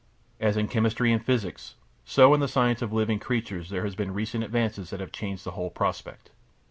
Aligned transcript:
As 0.39 0.57
in 0.57 0.67
chemistry 0.67 1.13
and 1.13 1.23
physics, 1.23 1.75
so 2.05 2.33
in 2.33 2.39
the 2.39 2.47
science 2.47 2.81
of 2.81 2.91
living 2.91 3.19
creatures 3.19 3.69
there 3.69 3.85
have 3.85 3.95
been 3.95 4.15
recent 4.15 4.43
advances 4.43 4.89
that 4.89 4.99
have 4.99 5.11
changed 5.11 5.43
the 5.43 5.51
whole 5.51 5.69
prospect. 5.69 6.31